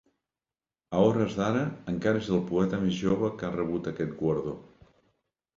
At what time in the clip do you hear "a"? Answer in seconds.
0.97-1.01